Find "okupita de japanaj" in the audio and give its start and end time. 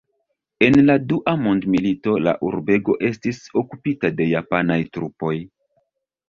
3.63-4.81